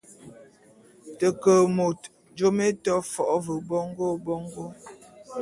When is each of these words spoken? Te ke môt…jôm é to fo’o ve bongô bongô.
Te 1.17 1.27
ke 1.41 1.55
môt…jôm 1.77 2.57
é 2.67 2.69
to 2.83 2.95
fo’o 3.11 3.35
ve 3.45 3.55
bongô 3.69 4.07
bongô. 4.25 4.65